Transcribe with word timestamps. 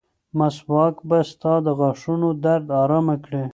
مسواک 0.37 0.95
به 1.09 1.17
ستا 1.29 1.53
د 1.65 1.67
غاښونو 1.79 2.29
درد 2.45 2.65
ارامه 2.83 3.15
کړي. 3.25 3.43